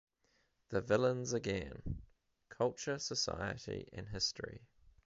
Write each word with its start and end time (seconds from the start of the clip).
The 0.69 0.81
villains 0.81 1.31
again: 1.31 2.01
culture, 2.49 2.97
society, 2.97 3.87
and 3.93 4.09
history. 4.09 4.61